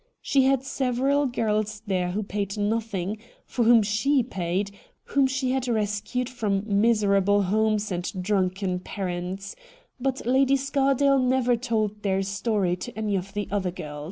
She 0.23 0.45
had 0.45 0.63
several 0.63 1.27
girls 1.27 1.83
there 1.85 2.09
who 2.09 2.23
paid 2.23 2.57
nothing— 2.57 3.19
for 3.45 3.65
whom 3.65 3.83
she 3.83 4.23
paid— 4.23 4.71
whom 5.09 5.27
she 5.27 5.51
had 5.51 5.67
rescued 5.67 6.27
from 6.27 6.63
miserable 6.65 7.43
homes 7.43 7.91
and 7.91 8.11
drunken 8.19 8.79
parents; 8.79 9.55
but 9.99 10.25
Lady 10.25 10.55
Scardale 10.57 11.19
never 11.19 11.55
told 11.55 12.01
their 12.01 12.23
story 12.23 12.75
to 12.77 12.97
any 12.97 13.15
of 13.15 13.35
the 13.35 13.47
other 13.51 13.69
girls. 13.69 13.99